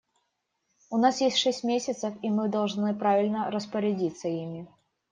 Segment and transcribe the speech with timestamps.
[0.89, 4.67] У нас есть шесть месяцев, и мы должны правильно распорядиться ими.